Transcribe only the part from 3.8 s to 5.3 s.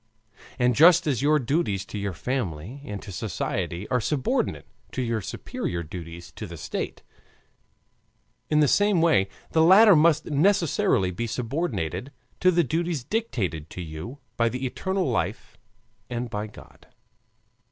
are subordinate to your